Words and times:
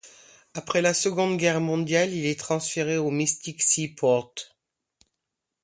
Après 0.55 0.81
la 0.81 0.95
seconde 0.95 1.37
guerre 1.37 1.61
mondiale, 1.61 2.11
il 2.11 2.25
est 2.25 2.39
transféré 2.39 2.97
au 2.97 3.11
Mystic 3.11 3.61
Seaport. 3.61 4.33